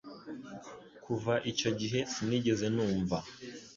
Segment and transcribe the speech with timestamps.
[1.03, 3.17] Kuva icyo gihe sinigeze numva